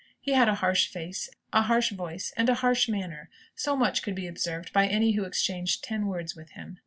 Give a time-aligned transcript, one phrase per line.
[0.19, 3.29] He had a harsh face, a harsh voice, and a harsh manner.
[3.53, 6.79] So much could be observed by any who exchanged ten words with him.